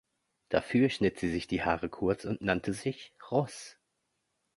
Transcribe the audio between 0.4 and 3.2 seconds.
Dafür schnitt sie sich die Haare kurz und nannte sich